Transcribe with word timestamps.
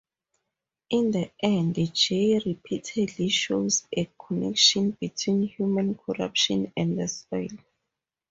In 0.89 1.11
the 1.11 1.29
end 1.39 1.75
J 1.93 2.41
repeatedly 2.43 3.29
shows 3.29 3.85
a 3.95 4.09
connection 4.17 4.97
between 4.99 5.43
human 5.49 5.93
corruption 5.93 6.73
and 6.75 6.97
the 6.97 7.07
soil. 7.07 7.49